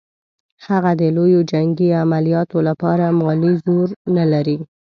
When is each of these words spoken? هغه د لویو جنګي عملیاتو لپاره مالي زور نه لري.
هغه 0.67 0.91
د 1.01 1.03
لویو 1.15 1.41
جنګي 1.51 1.89
عملیاتو 2.03 2.57
لپاره 2.69 3.05
مالي 3.19 3.53
زور 3.63 3.87
نه 4.15 4.25
لري. 4.31 4.57